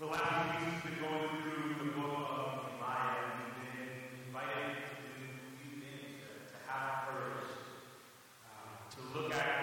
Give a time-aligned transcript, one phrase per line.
[0.00, 4.80] The last week we've been going through the book of Nehemiah, and we've been invited
[4.80, 4.96] to,
[5.60, 7.44] we've been to, to have courage,
[8.48, 9.59] uh, to look at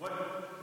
[0.00, 0.59] What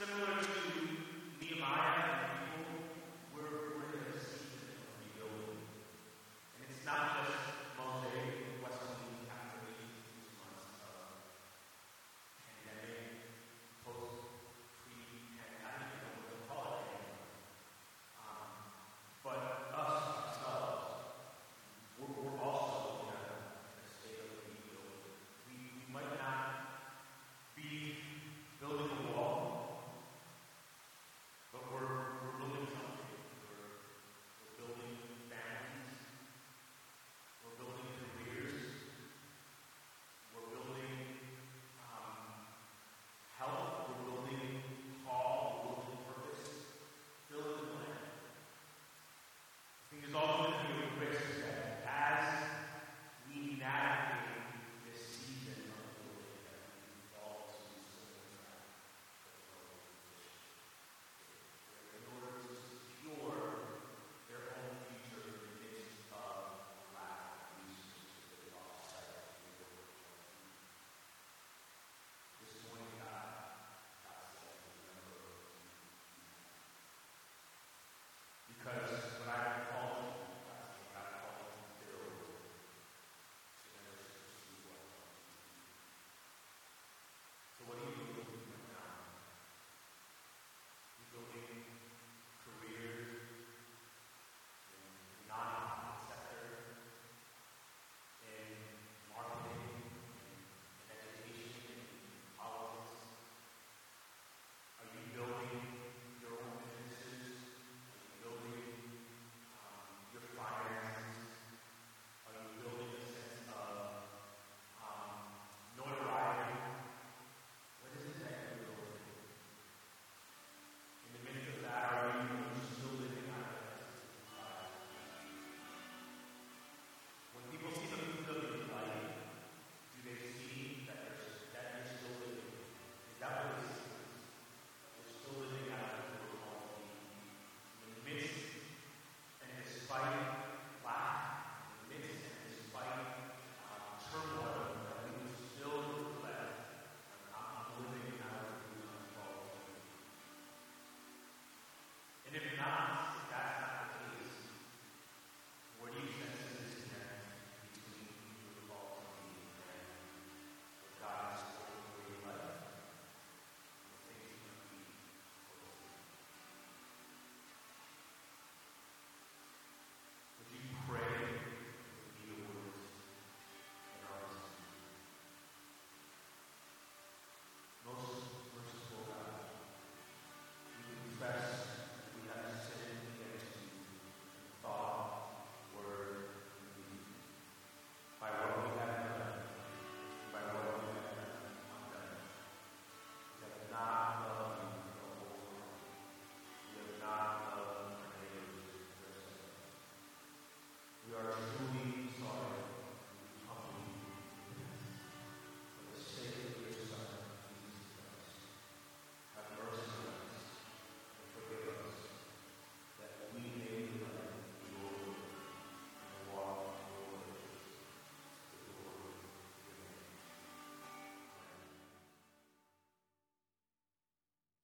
[0.00, 2.29] Similar to Nehemiah